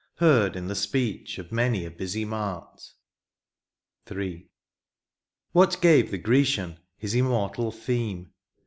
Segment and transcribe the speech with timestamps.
[0.15, 2.81] Heard in the speech of many a busy mart.
[4.11, 4.49] III.
[5.51, 8.31] What gave the Grecian his immortal theme